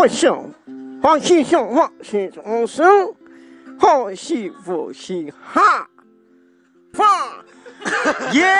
[0.00, 0.52] 不想，
[1.02, 3.14] 放心想放心终生，
[3.78, 5.88] 好戏不嘻哈，
[6.92, 7.08] 放，
[8.32, 8.56] 耶！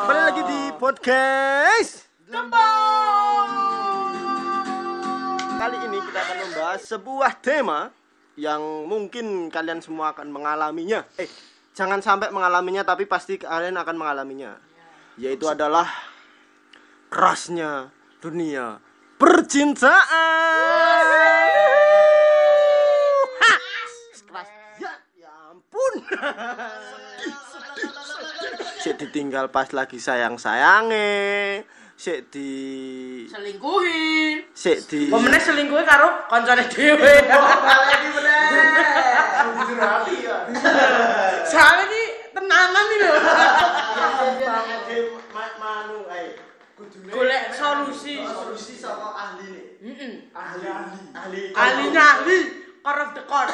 [0.00, 2.08] Kembali lagi di podcast
[5.60, 7.92] Kali ini kita akan membahas sebuah tema
[8.40, 11.04] yang mungkin kalian semua akan mengalaminya.
[11.20, 11.28] Eh,
[11.75, 14.55] jangan sampai mengalaminya tapi pasti kalian akan mengalaminya.
[15.19, 15.91] Yaitu adalah
[17.11, 17.91] kerasnya
[18.23, 18.79] dunia
[19.19, 21.03] percintaan.
[24.25, 24.49] Keras.
[24.79, 25.93] Ya, ya ampun.
[28.83, 31.63] Sik ditinggal pas lagi sayang-sayange.
[31.95, 32.51] Sik di
[33.31, 37.13] selingkuhi sik di pemenang selingkuhi karo koncone dhewe.
[41.51, 42.01] Soalnya ini
[42.35, 43.13] tenanan nih lho.
[45.65, 46.35] Manu ae
[47.09, 48.73] golek solusi solusi.
[48.77, 50.13] Sama ahli nih Heeh.
[50.35, 51.41] ahli ahli ahli.
[51.57, 53.49] Ahlinya ahli core of the core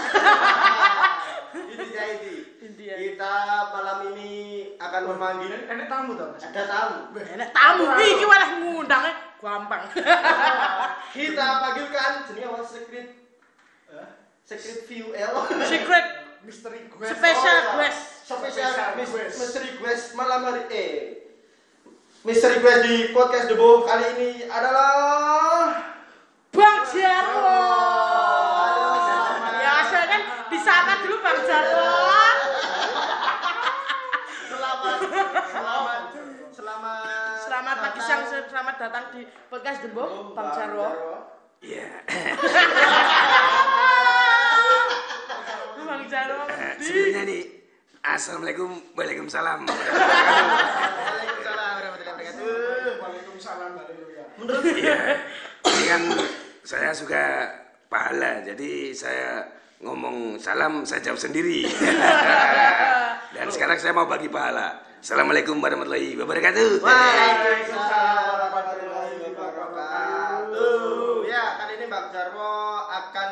[1.55, 2.33] intinya ini.
[2.61, 2.95] Intinya.
[2.97, 3.33] kita
[3.71, 4.31] malam ini
[4.75, 6.43] akan memanggil Enak tamu mas?
[6.43, 6.97] ada tamu.
[7.15, 7.83] Enak tamu.
[7.89, 9.83] Iki malah ngundangnya gampang.
[11.15, 13.07] Kita panggilkan jenis apa secret
[14.43, 15.33] secret view L.
[15.61, 16.05] Secret
[16.41, 17.13] Misteri quest.
[17.13, 17.87] special Oh, iya.
[17.87, 19.35] guest spesial Special quest.
[19.37, 20.93] mystery quest malam hari eh
[22.21, 25.69] mystery quest di podcast Debo kali ini adalah
[26.49, 27.61] Bang Jarwo
[28.51, 29.53] Halo, selamat.
[29.55, 31.89] ya saya kan disapa dulu Bang Jarwo
[34.43, 34.97] selamat
[35.45, 36.01] selamat
[36.49, 37.77] selamat Selamat
[38.41, 39.21] siang, selamat datang di
[39.53, 40.89] podcast Dembo, Bang Jarwo.
[41.61, 42.01] Iya,
[45.85, 46.49] Bang Jarwo.
[46.81, 47.61] sebelumnya nih
[48.01, 49.69] Assalamualaikum, Waalaikumsalam.
[49.69, 52.97] Waalaikumsalam warahmatullahi wabarakatuh.
[52.97, 53.77] Waalaikumsalam.
[53.77, 54.23] Haleluya.
[54.41, 55.21] Menurut Iya,
[55.69, 56.01] ini kan
[56.65, 57.45] saya suka
[57.93, 59.45] pahala, jadi saya
[59.85, 61.69] ngomong salam saya jawab sendiri.
[63.37, 64.81] Dan sekarang saya mau bagi pahala.
[65.01, 66.77] Assalamualaikum warahmatullahi wabarakatuh.
[66.81, 71.25] Waalaikumsalam warahmatullahi wabarakatuh.
[71.25, 72.53] Ya, kali ini Bang Jarwo
[72.85, 73.29] akan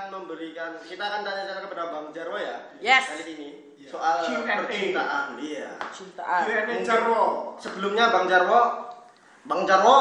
[0.69, 2.57] memberikan kita akan tanya-tanya kepada Bang Jarwo ya.
[2.81, 3.05] Yes.
[3.09, 3.49] Kali ini
[3.89, 4.53] soal Q&A.
[4.65, 5.25] percintaan.
[5.41, 5.69] Iya.
[5.89, 6.41] Cintaan.
[6.45, 7.23] Q&A Jarwo.
[7.57, 8.61] Sebelumnya Bang Jarwo,
[9.49, 9.99] Bang Jarwo.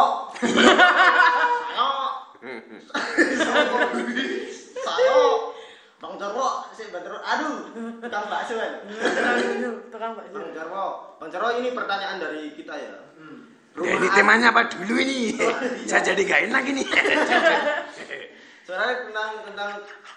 [2.44, 3.64] Saya.
[4.84, 5.16] Saya.
[5.98, 7.18] Bang Jarwo, si Bang Jarwo.
[7.24, 7.56] Aduh,
[7.98, 8.72] tukang bakso kan.
[9.88, 10.36] Tukang bakso.
[10.36, 10.84] Bang Jarwo,
[11.16, 12.94] Bang Jarwo ini pertanyaan dari kita ya.
[13.78, 15.38] Ya, ini temanya apa dulu ini?
[15.86, 16.82] Saya jadi gak enak ini.
[18.68, 19.70] Soalnya tentang tentang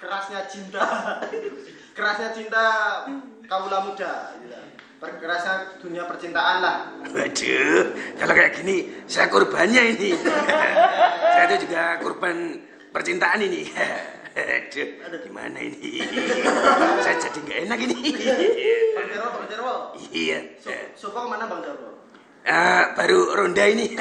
[0.03, 0.83] kerasnya cinta,
[1.95, 2.63] kerasnya cinta
[3.47, 4.59] kaula muda, gitu.
[4.99, 6.91] Kerasnya dunia percintaan lah.
[7.15, 10.19] Waduh, kalau kayak gini saya korbannya ini.
[11.31, 12.59] saya itu juga korban
[12.91, 13.71] percintaan ini.
[14.35, 16.03] Aduh, gimana ini?
[16.99, 17.95] saya jadi nggak enak ini.
[18.99, 19.75] Bang Jarwo, Bang Jarwo,
[20.11, 20.43] iya.
[20.59, 22.03] so, Soko ke mana Bang Jarwo?
[22.43, 23.95] Ah, baru ronda ini.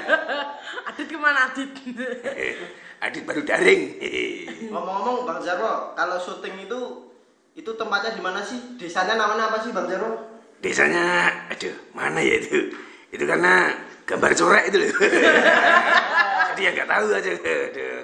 [0.88, 1.76] Adit ke mana Adit?
[3.00, 4.00] Adit baru daring.
[4.72, 6.80] Ngomong-ngomong Bang Jarwo, kalau syuting itu
[7.56, 8.56] itu tempatnya di mana sih?
[8.80, 10.16] Desanya namanya apa sih Bang Jarwo?
[10.64, 12.72] Desanya, aduh, mana ya itu?
[13.12, 13.76] Itu karena
[14.08, 14.88] gambar coret itu loh.
[16.56, 17.30] Jadi ya nggak tahu aja.
[17.36, 18.00] Aduh.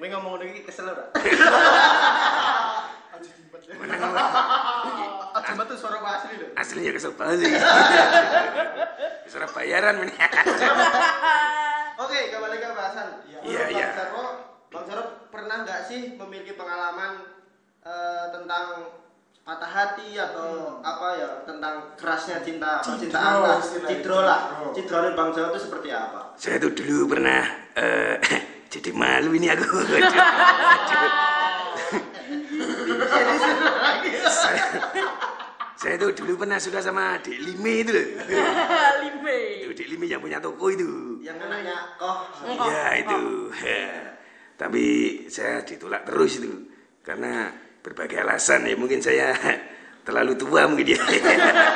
[0.00, 1.44] Gue ngomong lagi kesel timpet
[3.68, 3.74] ya.
[3.76, 4.28] Mana ngomong?
[5.30, 6.48] Aja tuh suara Pak asli loh.
[6.56, 7.52] Aslinya kesel banget sih.
[9.28, 10.14] Surat bayaran ini.
[12.00, 13.08] Oke, kembali ke bahasan.
[13.28, 13.84] Iya, Menurut iya.
[13.84, 14.24] Bang Jarwo,
[14.72, 17.28] Bang Jarwo pernah nggak sih memiliki pengalaman
[17.84, 18.96] eh, tentang
[19.44, 24.40] patah hati atau apa ya tentang kerasnya cinta percintaan Cidro lah, istilahnya, cidro lah,
[24.72, 26.32] dari Bang Jarwo itu seperti apa?
[26.40, 27.44] Saya tuh dulu pernah
[27.76, 28.16] eh,
[28.72, 29.68] jadi malu ini aku.
[34.30, 34.62] saya,
[35.80, 38.06] saya tuh dulu pernah suka sama Dek Lime itu loh.
[39.00, 39.64] Lime.
[39.64, 41.16] Itu Dek Lime yang punya toko itu.
[41.24, 43.20] Yang nanya, oh, Iya itu.
[44.60, 44.84] Tapi
[45.32, 46.52] saya ditolak terus itu
[47.00, 47.48] karena
[47.80, 49.32] berbagai alasan ya mungkin saya
[50.06, 51.00] terlalu tua mungkin ya.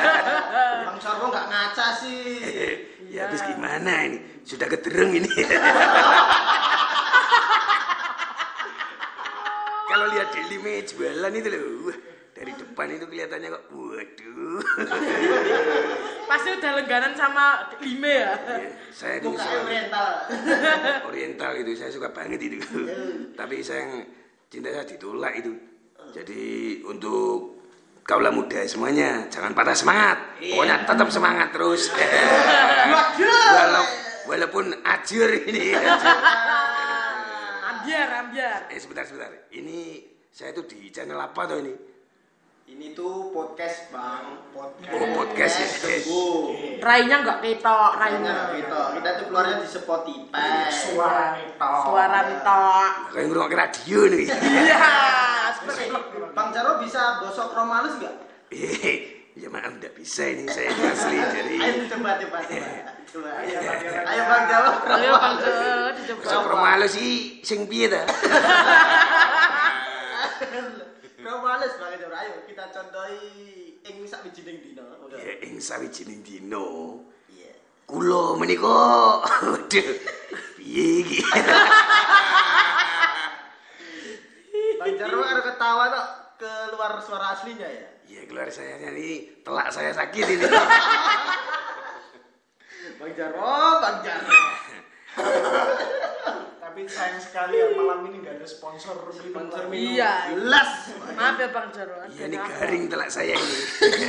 [0.85, 2.45] Bang Jarwo nggak ngaca sih.
[3.09, 5.33] ya habis gimana ini sudah kedereng ini.
[9.89, 11.89] Kalau lihat di lime jualan itu loh,
[12.75, 14.59] depan itu kelihatannya kok, waduh.
[16.29, 18.35] Pasti udah lengganan sama Lime ya.
[18.91, 20.07] saya itu suka oriental.
[21.07, 22.59] oriental itu, saya suka banget itu.
[23.31, 24.03] Tapi saya
[24.51, 25.55] cinta saya ditolak itu.
[26.11, 27.63] Jadi untuk
[28.03, 30.35] kaula muda semuanya jangan patah semangat.
[30.43, 31.87] Pokoknya tetap semangat terus.
[33.55, 33.85] Walau,
[34.27, 35.79] walaupun ajur ini.
[37.71, 38.67] Ambiar, ambiar.
[38.67, 39.31] eh sebentar sebentar.
[39.55, 41.94] Ini saya tuh di channel apa tuh ini?
[42.65, 44.41] Ini tuh podcast, Bang.
[44.49, 44.89] Podcast.
[44.89, 45.67] Oh, podcast ya.
[45.69, 46.37] Sembuh.
[46.81, 48.57] Rainya nggak ketok, Kayaknya rainya.
[48.57, 48.81] gitu.
[48.97, 50.49] Kita tuh keluarnya di Spotify.
[50.73, 51.69] Suara itu.
[51.85, 52.91] Suara tok.
[53.13, 54.25] Kayak ngurung ke radio nih.
[54.65, 54.81] Iya,
[55.53, 55.97] seperti itu.
[56.33, 58.15] Bang Jaro bisa bosok romalus nggak?
[58.49, 58.97] Eh,
[59.37, 62.69] ya maaf nggak bisa ini saya ini asli dari Ayo coba coba coba.
[63.05, 63.29] Coba.
[64.09, 64.71] Ayo Bang Jaro.
[64.89, 65.53] Ayo Bang Jo,
[65.93, 66.21] dicoba.
[66.25, 67.11] Sok romalu sih
[67.45, 68.01] sing piye ta?
[71.65, 72.13] Romalus Bang Jaro.
[72.13, 73.25] Ayo kita contohi
[73.81, 74.85] ing sak wijining dina.
[75.01, 75.17] Udah.
[75.17, 77.01] Ya ing sawijining dino
[77.33, 77.57] Iya.
[77.89, 78.69] kula menika
[79.25, 79.87] waduh
[80.61, 81.25] piye iki?
[84.77, 86.05] Bang Jaro ada ketawa tuh
[86.45, 87.89] keluar suara aslinya ya.
[88.05, 90.45] Ya keluar saya ini telak saya sakit ini.
[93.01, 94.29] Bang Jaro, Bang Jaro.
[96.59, 99.31] Tapi sayang sekali ya malam ini nggak ada sponsor minum.
[99.31, 99.95] Sponsor minum.
[99.95, 100.35] Iya.
[100.35, 100.71] Jelas.
[101.15, 101.95] Maaf ya Bang Jaro.
[102.11, 103.57] Ya ini garing telak saya ini.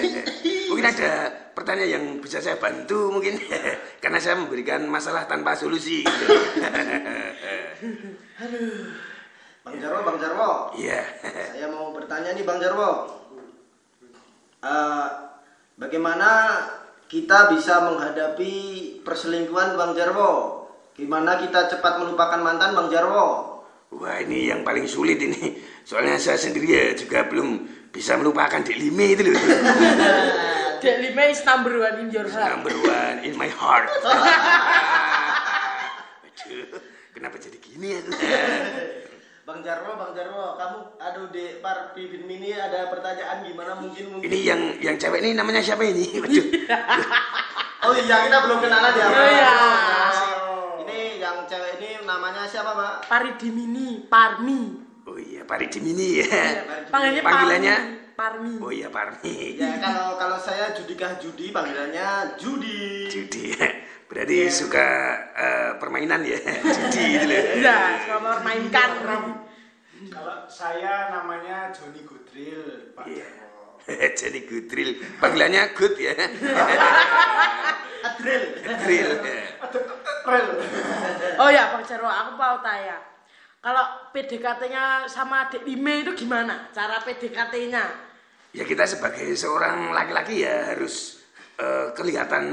[0.75, 3.38] mungkin ada pertanyaan yang bisa saya bantu mungkin
[4.03, 6.03] karena saya memberikan masalah tanpa solusi.
[9.67, 10.50] Bang Jarwo, Bang Jarwo.
[10.79, 11.02] Iya.
[11.23, 13.11] Saya mau bertanya nih Bang Jarwo.
[14.62, 15.06] Eh,
[15.79, 16.31] bagaimana
[17.06, 18.55] kita bisa menghadapi
[19.06, 20.56] perselingkuhan Bang Jarwo?
[20.97, 23.61] Gimana kita cepat melupakan mantan Bang Jarwo?
[23.93, 25.61] Wah ini yang paling sulit ini.
[25.85, 29.37] Soalnya saya sendiri ya juga belum bisa melupakan Dek Lime itu loh.
[30.83, 32.53] Dek lima is number one in your heart.
[32.61, 33.89] Number one in my heart.
[36.47, 36.79] Aduh,
[37.17, 38.01] kenapa jadi gini ya?
[39.47, 44.27] Bang Jarwo, Bang Jarwo, kamu aduh Dek Par Pipin Mini ada pertanyaan gimana mungkin mungkin
[44.27, 46.19] Ini yang yang cewek ini namanya siapa ini?
[46.19, 46.47] Waduh.
[47.87, 49.07] Oh iya, kita belum kenalan ya.
[49.07, 49.55] Oh iya.
[50.83, 52.95] Ini yang cewek ini namanya siapa, Pak?
[53.11, 54.87] Pari Dimini, Parmi.
[55.07, 56.27] Oh iya, Pak Mini ya.
[56.91, 57.77] Panggilnya Panggilannya?
[58.19, 58.59] Parmi.
[58.59, 59.55] Oh iya, Parmi.
[59.55, 63.07] Ya kalau kalau saya Judikah Judi panggilannya Judi.
[63.07, 63.55] Judi.
[64.11, 64.87] Berarti suka
[65.35, 66.39] eh, permainan ya,
[66.75, 67.43] judi gitu loh.
[67.59, 68.91] Iya, suka memainkan.
[70.07, 73.07] Kalau saya namanya Joni Gudril, Pak.
[73.07, 73.27] Iya.
[73.27, 73.83] Jarwo.
[74.23, 74.91] Jadi Gudril.
[75.19, 76.15] Panggilannya Good ya.
[78.07, 78.43] Adril.
[78.63, 79.11] Grill.
[80.26, 80.49] Rel.
[81.43, 82.96] Oh ya Bang Jarwo, aku mau tanya.
[83.61, 86.73] Kalau PDKT-nya sama adik Lime itu gimana?
[86.73, 87.84] Cara PDKT-nya?
[88.56, 91.20] Ya kita sebagai seorang laki-laki ya harus
[91.61, 92.44] eh, kelihatan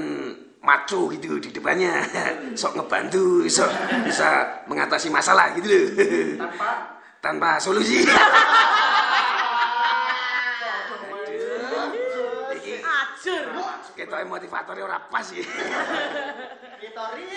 [0.59, 2.03] maco gitu di depannya.
[2.59, 3.71] Sok ngebantu, sok
[4.03, 5.85] bisa mengatasi masalah gitu loh.
[6.43, 6.69] Tanpa
[7.23, 8.03] Tanpa solusi.
[12.51, 12.83] Iki
[13.91, 15.43] Kita motivatornya ora pas ya.
[16.81, 17.27] Kitori.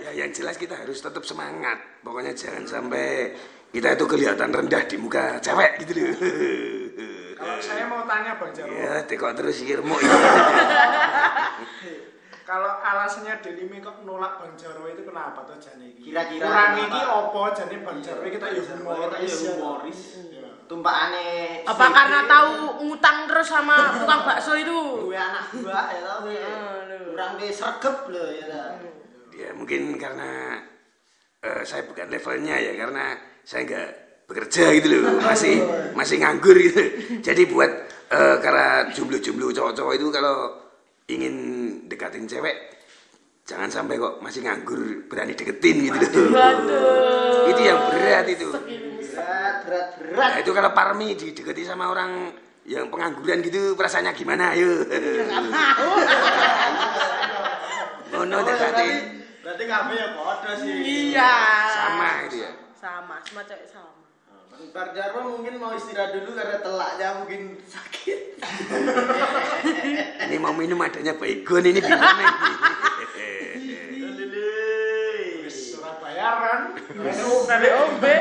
[0.00, 1.76] Ya yang jelas kita harus tetap semangat.
[2.00, 3.36] Pokoknya jangan sampai
[3.68, 6.16] kita itu kelihatan rendah di muka cewek gitu loh.
[7.38, 9.92] kalau saya mau tanya Bang Jarwo, Ya, tekok terus irmo.
[12.48, 16.10] kalau alasannya Delimi kok nolak Bang Jarwo itu kenapa tuh jane iki?
[16.10, 19.04] Kira-kira Kurang iki opo jane Bang Jarwo kita ya humoris.
[19.04, 20.00] Kita ya humoris.
[20.32, 20.49] Ya.
[20.70, 21.66] Tumpakane.
[21.66, 25.10] Apa karena tahu ngutang terus sama tukang bakso itu?
[25.10, 26.30] gue anak gua ya tau.
[27.10, 28.86] Kurang deh sregep loh ya tau.
[29.34, 30.62] Ya mungkin karena
[31.42, 33.90] eh, saya bukan levelnya ya karena saya nggak
[34.30, 35.58] bekerja gitu loh masih
[35.98, 36.86] masih nganggur gitu
[37.18, 37.70] jadi buat
[38.14, 40.36] eh, karena jumlah-jumlah cowok-cowok itu kalau
[41.10, 41.34] ingin
[41.90, 42.54] dekatin cewek
[43.42, 44.78] jangan sampai kok masih nganggur
[45.10, 48.48] berani deketin gitu loh itu yang berat itu
[49.20, 50.16] Berat, berat, berat.
[50.16, 52.32] nah, itu kalau Parmi dideketi sama orang
[52.64, 54.84] yang pengangguran gitu perasaannya gimana ayo
[58.12, 58.88] oh no Oh, ya, berarti
[59.40, 60.72] berarti kabeh ya podo sih.
[61.12, 61.34] Iya.
[61.68, 63.92] sama gitu ya Sama, semua cewek sama.
[64.72, 68.20] Bar Jarwo mungkin mau istirahat dulu karena telaknya mungkin sakit.
[70.20, 72.52] Ini mau minum adanya baygon ini gimana ini?
[74.04, 74.52] Lele.
[75.48, 76.76] Surabayaran.
[77.48, 78.14] Dari ombe,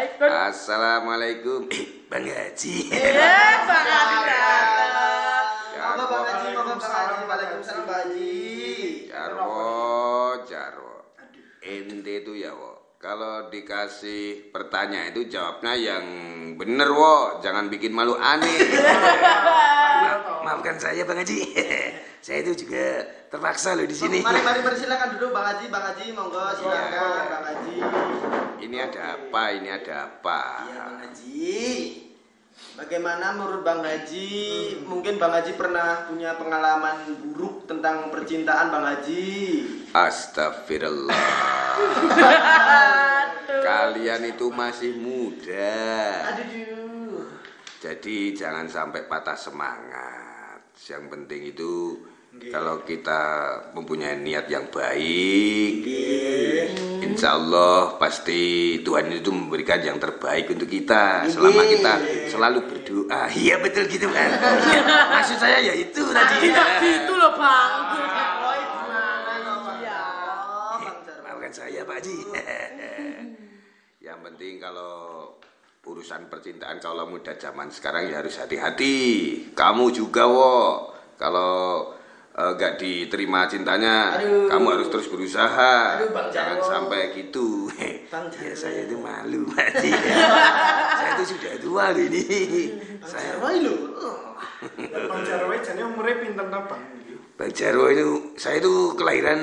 [0.00, 0.48] baik kan?
[0.48, 3.12] Assalamualaikum Eh, Bang Haji Eh,
[3.68, 5.44] Bang datang.
[5.76, 7.22] Monggo Bang Haji, monggo Bang Haji.
[7.28, 8.32] Waalaikumsalam Bang Haji.
[9.12, 9.68] Jarwo
[10.48, 10.96] Jarwo
[11.60, 16.04] Ente itu ya wo Kalau dikasih pertanyaan itu jawabnya yang
[16.56, 18.56] bener wo Jangan bikin malu aneh
[20.00, 21.38] Ma- Maafkan saya Bang Haji
[22.24, 25.84] Saya itu juga terpaksa loh di sini Mari mari mari silakan duduk Bang Haji, Bang
[25.88, 27.76] Haji monggo silakan Bang Haji.
[28.60, 29.42] Ini ada apa?
[29.56, 30.40] Ini ada apa?
[30.68, 31.60] Iya Bang Haji.
[32.76, 34.28] Bagaimana menurut Bang Haji?
[34.84, 39.28] Mungkin Bang Haji pernah punya pengalaman buruk tentang percintaan Bang Haji.
[39.96, 41.16] Astagfirullah.
[43.64, 45.80] Kalian itu masih muda.
[46.36, 47.26] Aduh.
[47.80, 50.29] Jadi jangan sampai patah semangat.
[50.88, 51.72] Yang penting itu
[52.48, 53.20] kalau kita
[53.76, 55.84] mempunyai niat yang baik,
[57.04, 61.94] insya Allah pasti Tuhan itu memberikan yang terbaik untuk kita selama kita
[62.32, 63.28] selalu berdoa.
[63.28, 64.30] Iya betul gitu kan.
[65.20, 66.48] Maksud saya ya itu tadi.
[67.12, 67.72] Loh bang.
[68.40, 69.34] Roy gimana
[69.84, 70.00] Iya.
[70.48, 71.28] Oh, Bang Jarwo.
[71.28, 72.16] Maafkan saya Pak Haji.
[74.06, 75.28] yang penting kalau
[75.90, 78.96] urusan percintaan kalau muda zaman sekarang ya harus hati-hati.
[79.52, 80.88] Kamu juga wo.
[81.18, 81.90] Kalau
[82.32, 84.48] eh, nggak diterima cintanya, Aduh.
[84.48, 85.98] kamu harus terus berusaha.
[86.00, 86.70] Aduh, Bang Jangan Jarwo.
[86.70, 87.68] sampai gitu.
[88.08, 89.68] Bang ya saya itu malu Pak
[90.98, 92.24] saya itu sudah tua ini.
[93.02, 93.32] Bang saya.
[93.40, 96.82] Lah, Bang Jarwo jane umure pinten ta, Bang?
[97.36, 99.40] Bang Jarwo itu saya itu kelahiran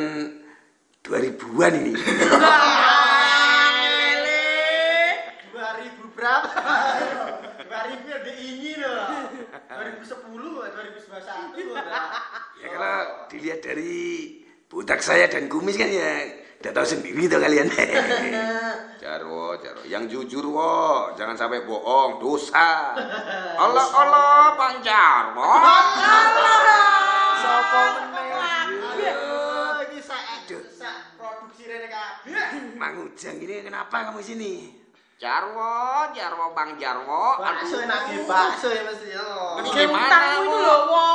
[1.03, 1.93] 2000-an ini.
[11.21, 11.77] 2021 loh.
[12.57, 12.97] Ya kalau
[13.29, 13.95] dilihat dari
[14.69, 16.25] butak saya dan kumis kan ya
[16.61, 17.69] udah tahu sendiri tuh kalian.
[19.01, 22.97] Jarwo, Jarwo, yang jujur wo, jangan sampai bohong, dosa.
[23.63, 25.51] Allah Allah, Bang Jarwo.
[27.37, 28.29] Sopo meneh?
[29.05, 32.33] Aduh, iki sak sak produksi rene kabeh.
[32.75, 34.53] Mang Ujang ini kenapa kamu sini?
[35.17, 37.41] Jarwo, Jarwo Bang Jarwo.
[37.41, 39.25] Bakso enak bakso ya mesti ya.
[39.73, 41.07] Game gimana, utangmu itu loh wo.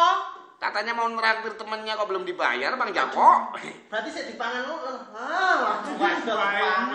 [0.62, 3.50] Katanya mau neraktir temennya kok belum dibayar Bang Jarwo.
[3.90, 4.92] Berarti saya dipangan ngono.
[5.11, 6.94] Ah, pangan.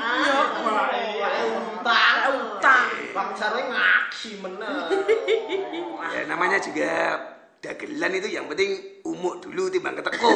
[0.96, 1.28] Iya.
[1.76, 2.88] Utang, Utang.
[3.12, 4.80] Bang Jarwo ngaksi meneh.
[6.16, 7.20] Ya namanya juga
[7.60, 10.32] dagelan itu yang penting umuk dulu timbang keteko.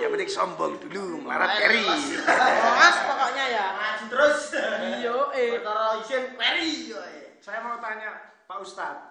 [0.00, 1.84] yang penting sombong dulu, melarat keri.
[2.80, 3.66] Mas pokoknya ya.
[3.76, 4.40] Ngaji terus.
[4.56, 5.50] Iya eh.
[5.60, 6.96] Perkara isin peri.
[7.44, 9.06] Saya mau tanya Pak Ustadz,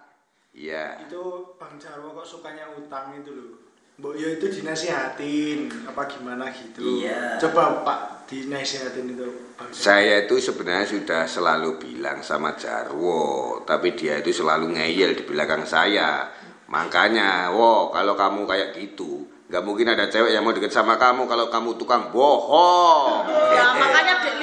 [0.51, 0.99] Iya.
[0.99, 3.55] itu Bang Jarwo kok sukanya utang itu loh.
[3.95, 6.83] Mbok ya itu dinasihatin apa gimana gitu.
[6.83, 7.39] Iya.
[7.39, 9.79] Coba Pak dinasihatin itu Bang Jarwo.
[9.79, 15.63] Saya itu sebenarnya sudah selalu bilang sama Jarwo, tapi dia itu selalu ngeyel di belakang
[15.63, 16.27] saya.
[16.67, 21.31] Makanya, wo, kalau kamu kayak gitu, nggak mungkin ada cewek yang mau deket sama kamu
[21.31, 23.23] kalau kamu tukang bohong.
[23.55, 24.35] Ya, makanya Dek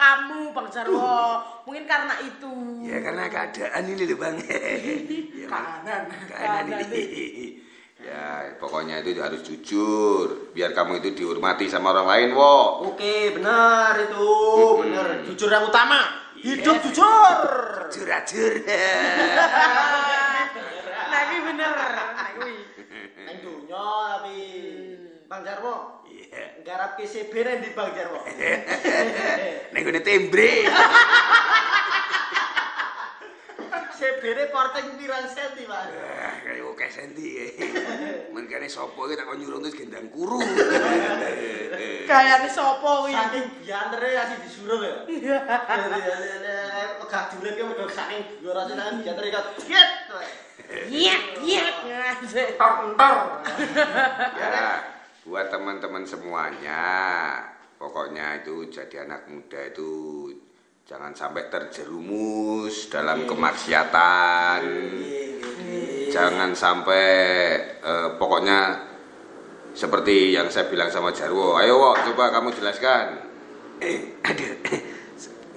[0.00, 1.44] kamu, Bang Jarwo.
[1.68, 2.52] Mungkin karena itu.
[2.88, 4.34] Ya karena keadaan ini loh bang.
[5.44, 5.46] ya.
[5.46, 6.02] Kanan.
[6.08, 7.04] keadaan Keadaan ini.
[8.00, 12.88] Ya pokoknya itu harus jujur, biar kamu itu dihormati sama orang lain, wo.
[12.88, 14.32] Oke, benar itu.
[14.80, 15.20] Benar.
[15.28, 16.00] Jujur yang utama.
[16.40, 17.36] Hidup jujur.
[17.92, 18.52] Jujur-jujur.
[21.10, 21.74] Nah, ini bener.
[21.76, 22.54] Nah, ini.
[23.44, 23.84] Dunya
[24.16, 24.38] tapi
[25.28, 25.99] Bang Jarwo.
[26.64, 27.32] garap PCB
[27.64, 28.20] di Bang Jarwo.
[29.72, 30.68] Nek gune tembre.
[33.96, 35.88] Sebere porting pirang senti, Mas.
[35.92, 37.26] Eh, kayak oke senti.
[37.36, 37.52] Eh.
[38.32, 40.40] Mengkene sapa iki tak kon nyurung terus gendang kuru.
[42.10, 43.12] Kayane sapa kuwi?
[43.12, 44.96] Saking giantere asih disuruh ya.
[47.00, 49.46] Pegah julit ki mudho saking dhuwur asih nang giantere kat.
[49.68, 51.22] Yet.
[51.44, 51.74] Yet.
[52.56, 53.16] Tor tor.
[54.36, 54.99] Ya.
[55.30, 56.82] Buat teman-teman semuanya,
[57.78, 60.26] pokoknya itu jadi anak muda itu
[60.82, 64.60] jangan sampai terjerumus dalam kemaksiatan.
[66.10, 67.06] Jangan sampai
[67.78, 68.90] eh, pokoknya
[69.70, 71.54] seperti yang saya bilang sama Jarwo.
[71.62, 73.22] Ayo, Wok, coba kamu jelaskan.
[73.78, 74.50] Eh, ada.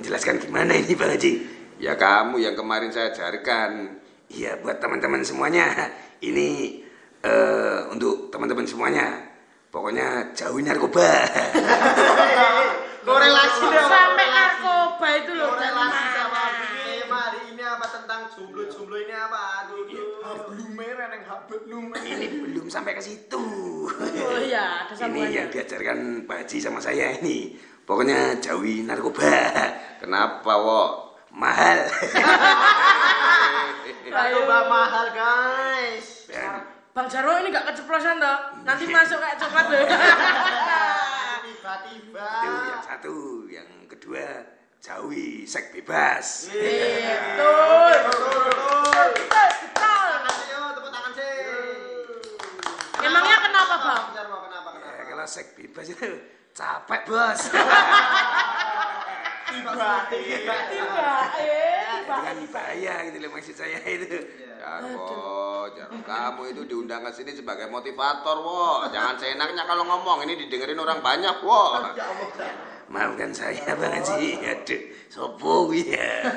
[0.06, 1.50] Jelaskan gimana ini, Bang Haji?
[1.82, 3.98] Ya kamu yang kemarin saya ajarkan.
[4.30, 5.66] Iya, buat teman-teman semuanya.
[6.22, 6.78] Ini
[7.26, 9.33] eh, untuk teman-teman semuanya.
[9.74, 11.10] Pokoknya jauhi narkoba.
[13.02, 13.90] Korelasi dong.
[13.90, 15.50] Sampai narkoba itu loh.
[15.58, 19.66] korelasi sama tema hari ini apa tentang jomblo-jomblo ini apa?
[19.66, 20.22] Aduh.
[20.22, 21.98] Hablume reneng hablume.
[22.06, 23.42] ini belum sampai ke situ.
[23.90, 25.34] Oh iya, ada Ini sambungannya.
[25.42, 25.98] yang diajarkan
[26.30, 27.58] Pak Haji sama saya ini.
[27.84, 29.26] Pokoknya jauhi narkoba.
[29.98, 30.90] Kenapa, Wok?
[31.34, 31.90] Mahal.
[34.06, 36.30] Narkoba mahal, guys.
[36.94, 38.38] Bang Jarwo ini gak keceplosan toh?
[38.62, 39.82] Nanti masuk kayak coklat loh.
[41.44, 42.30] Tiba-tiba.
[42.30, 43.16] itu yang satu,
[43.50, 44.26] yang kedua
[44.78, 46.26] jauhi seks bebas.
[46.54, 47.94] Iya, Betul.
[48.04, 49.02] Betul,
[50.76, 51.34] tepuk tangan sih.
[53.02, 54.04] Emangnya kenapa, Bang?
[54.14, 55.04] Kenapa, Ya, kenapa?
[55.10, 56.10] kalau seks bebas itu
[56.54, 57.42] capek, Bos.
[59.50, 60.56] Tiba-tiba.
[60.70, 62.04] Tiba, eh.
[62.04, 62.18] Pak.
[62.20, 64.18] dengan bahaya gitu loh maksud saya itu.
[64.60, 65.08] Jarwo,
[65.92, 68.86] Kamu itu diundang ke sini sebagai motivator, wo.
[68.92, 71.80] Jangan seenaknya kalau ngomong, ini didengerin orang banyak, wo.
[72.94, 74.38] Maafkan saya Bang Haji.
[74.44, 76.30] Aduh, sopo ya.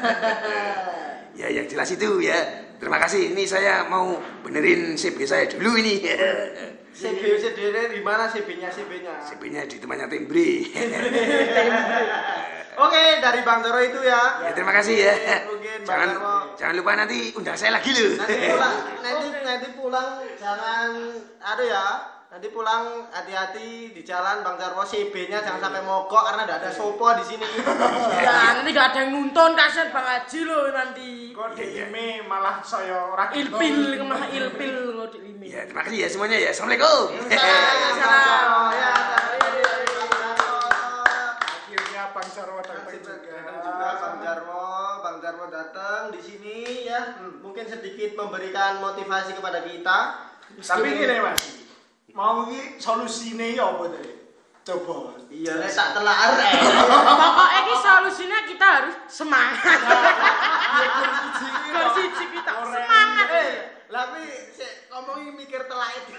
[1.40, 2.38] ya yang jelas itu ya.
[2.80, 3.36] Terima kasih.
[3.36, 6.00] Ini saya mau benerin CB saya dulu ini.
[6.96, 7.58] CB CB
[7.92, 9.20] di mana CB-nya CB-nya?
[9.20, 10.64] CB-nya di temannya Tembri.
[12.76, 14.44] Oke, dari Bang Zoro itu ya.
[14.44, 15.14] ya, terima kasih ya.
[15.48, 16.10] Mungkin Bang Jangan
[16.60, 18.20] jangan lupa nanti undang saya lagi loh.
[18.20, 20.88] Nanti pulang, nanti nanti pulang jangan
[21.40, 21.86] aduh ya.
[22.26, 27.08] Nanti pulang hati-hati di jalan Bang Jarwo CB-nya jangan sampai mogok karena tidak ada sopo
[27.16, 27.46] di sini.
[28.26, 31.32] Ya, nanti gak ada yang nonton kasihan Bang Haji loh nanti.
[31.32, 35.48] Kok dime malah saya ora Ilpil, ke mana ilpil lo di limi.
[35.48, 36.50] Ya, terima kasih ya semuanya ya.
[36.52, 37.08] Assalamualaikum.
[37.30, 38.62] Jarwo.
[38.74, 38.92] Ya,
[42.36, 43.62] Akhirnya Bang Jarwo datang juga.
[43.64, 44.64] juga Bang Jarwo,
[45.00, 49.98] Bang Jarwo datang di sini ya, hmm, mungkin sedikit memberikan motivasi kepada kita.
[50.60, 51.64] Tapi gini Mas,
[52.12, 54.12] mau ini solusinya ya apa tadi?
[54.66, 55.14] Coba.
[55.30, 56.52] Iya, nek tak telah arek.
[56.58, 59.78] Pokoknya ini solusinya kita harus semangat.
[61.72, 63.26] Bersiji kita semangat.
[63.30, 63.52] Eh,
[63.86, 66.12] tapi sik ngomongi mikir telah itu.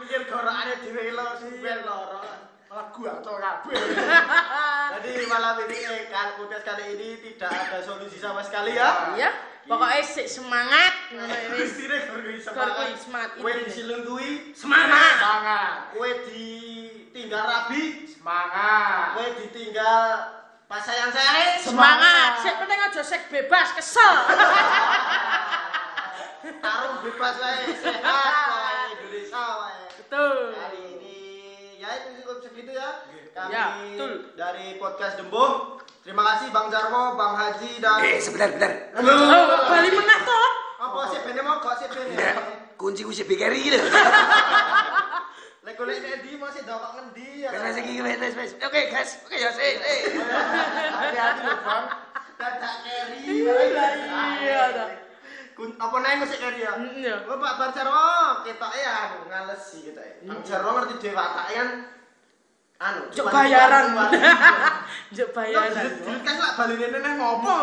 [0.00, 2.20] mikir gorokane dhewe lo sibel loro.
[2.76, 3.72] Malah gua atau kabeh.
[5.00, 5.80] Jadi malam ini
[6.36, 9.16] podcast kali ini tidak ada solusi sama sekali ya.
[9.16, 9.32] Ya,
[9.64, 10.92] pokoknya sik semangat.
[11.56, 11.72] Wis.
[11.72, 13.40] Istire goroi Goroi semangat.
[13.40, 15.16] semangat, diselengkuhi Semangat.
[15.16, 15.76] Semangat.
[15.96, 19.04] Kue ditinggal rabi, Semangat.
[19.16, 20.04] kue ditinggal
[20.68, 22.44] pas sayang sayang Semangat.
[22.44, 24.14] Sik penting aja sek bebas kesel.
[26.60, 29.80] tarung bebas wae sehat wae Indonesia wae.
[29.96, 30.75] Betul.
[32.26, 33.06] Cukup segitu ya.
[33.30, 34.12] Kami Ya, betul.
[34.34, 35.78] dari podcast Dembuh.
[36.02, 38.70] Terima kasih Bang Jarwo, Bang Haji dan Eh, sebentar, bentar.
[38.98, 40.48] Oh, bali meneh toh.
[40.76, 41.86] apa sih bene mau kok sih.
[41.86, 42.34] Enggak,
[42.74, 43.78] kunci kunci BKRI gitu.
[45.66, 45.98] Lek golek
[46.38, 47.50] masih dokok ngendi ya.
[47.50, 48.50] Wes wes iki wes wes wes.
[48.62, 49.18] Oke, guys.
[49.26, 50.00] Oke ya, eh eh.
[50.94, 51.84] Hati-hati lho Bang.
[52.38, 53.18] Dadak keri.
[53.42, 54.84] Iya.
[55.56, 56.76] Kun apa nae mesti keri ya.
[56.76, 57.16] Mm, iya.
[57.26, 57.72] Oh Pak
[58.46, 60.02] ketoke ya anu ngalesi kita.
[60.22, 61.68] Bang Jarwo ngerti dhewe watake kan
[62.76, 63.84] anu Cuk bayaran.
[65.12, 65.90] Juk bayaran.
[66.24, 67.54] Kan lak baline nene ngopo.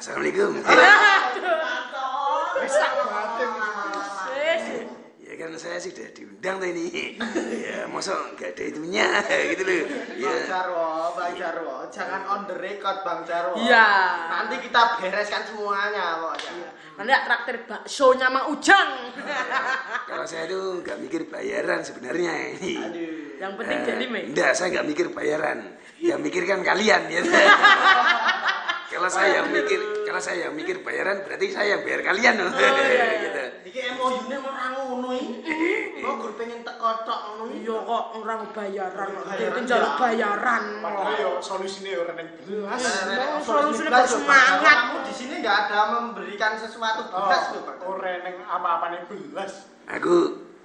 [0.00, 0.50] Assalamualaikum.
[2.56, 2.92] Wis tak.
[5.56, 7.16] Kan saya sih udah diundang tuh ini.
[7.64, 9.08] Ya, masa nggak ada itunya
[9.56, 9.88] gitu loh.
[9.88, 10.44] Bang Ya.
[10.44, 13.56] Jarwo, Bang Jarwo, jangan on the record Bang Jarwo.
[13.56, 13.88] Iya.
[14.36, 16.68] Nanti kita bereskan semuanya pokoknya.
[17.00, 19.16] Nanti traktir baksonya Mang Ujang.
[20.12, 22.76] Kalau saya tuh nggak mikir bayaran sebenarnya ini.
[22.76, 23.40] Aduh.
[23.40, 24.20] Yang penting Eh, delime.
[24.36, 25.58] Enggak, saya nggak mikir bayaran.
[26.04, 27.24] Yang mikir kan kalian ya.
[28.92, 32.50] kalau saya yang mikir, kalau saya yang mikir bayaran berarti saya yang bayar kalian loh.
[33.26, 33.42] gitu.
[33.66, 35.34] Iki MOU-ne ora ngono iki.
[36.06, 37.66] Kok gur pengen teko tok ngono iki.
[37.66, 39.98] Iya kok orang bayaran, dia njaluk ya.
[39.98, 40.64] bayaran.
[40.78, 42.12] Padahal ya solusinya ora.
[42.14, 44.76] Mau solusinya Belas, bersemangat.
[44.86, 47.76] Kamu di sini nggak ada memberikan sesuatu Oh, belas loh, Pak.
[47.82, 49.66] ora neng apa-apa neng belas.
[49.90, 50.14] Aku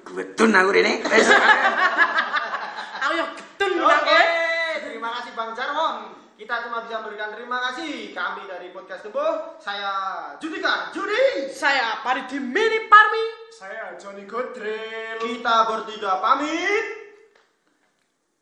[0.06, 0.94] kebetulan aku ini.
[1.02, 1.28] Wes.
[3.02, 6.21] Aku yo getun Oke, nang terima kasih Bang Jarwo.
[6.42, 8.18] Kita cuma bisa memberikan terima kasih.
[8.18, 9.22] Kami dari Podcast Tempo,
[9.62, 9.94] saya
[10.42, 11.46] Judika, Judi.
[11.54, 13.54] Saya Paridi Mini Parmi.
[13.54, 15.22] Saya Johnny Godrel.
[15.22, 16.86] Kita bertiga pamit.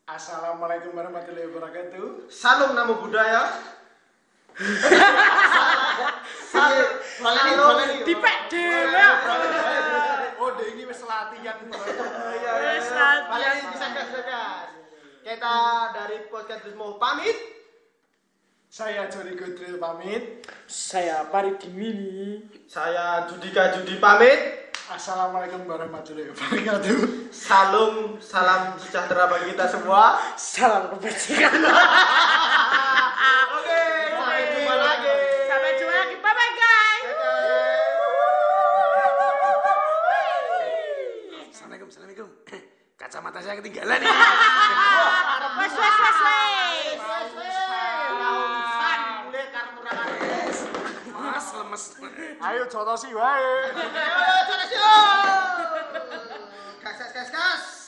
[0.08, 2.32] Assalamualaikum warahmatullahi wabarakatuh.
[2.32, 3.52] Salam namo budaya.
[6.48, 8.00] Salam.
[8.08, 9.04] Dipek dhewe.
[10.40, 11.68] Oh, deh ini wis latihan.
[11.68, 13.56] Iya, Wes, latihan.
[13.76, 14.68] Bisa gas, gas.
[15.20, 15.56] Kita
[15.92, 17.59] dari Podcast Tempo pamit.
[18.70, 20.46] Saya Johnny Godrel pamit.
[20.70, 22.38] Saya Paridi Mini.
[22.70, 24.70] Saya Judika Judi pamit.
[24.86, 27.34] Assalamualaikum warahmatullahi wabarakatuh.
[27.34, 30.22] Salam, salam sejahtera bagi kita semua.
[30.38, 31.50] Salam kebajikan.
[33.58, 33.82] Oke,
[34.14, 35.18] sampai jumpa lagi.
[35.50, 36.14] Sampai jumpa lagi.
[36.22, 37.06] Bye bye guys.
[41.50, 42.28] Assalamualaikum, assalamualaikum.
[42.94, 44.06] Kacamata saya ketinggalan nih.
[45.58, 46.69] Wes wes wes wes.
[52.40, 53.72] Ah, ayo jodoh sih, wae.
[53.72, 54.64] Ayo jodoh
[57.60, 57.79] sih.